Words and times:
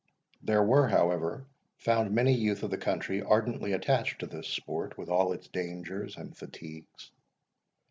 There 0.41 0.63
were, 0.63 0.87
however, 0.87 1.45
found 1.77 2.09
many 2.11 2.33
youth 2.33 2.63
of 2.63 2.71
the 2.71 2.77
country 2.79 3.21
ardently 3.21 3.71
attached 3.71 4.17
to 4.21 4.25
this 4.25 4.47
sport, 4.47 4.97
with 4.97 5.09
all 5.09 5.31
its 5.31 5.47
dangers 5.47 6.17
and 6.17 6.35
fatigues. 6.35 7.11